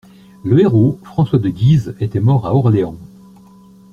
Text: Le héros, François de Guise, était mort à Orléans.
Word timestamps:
Le 0.43 0.59
héros, 0.59 0.97
François 1.03 1.37
de 1.37 1.49
Guise, 1.49 1.95
était 1.99 2.19
mort 2.19 2.47
à 2.47 2.55
Orléans. 2.55 2.95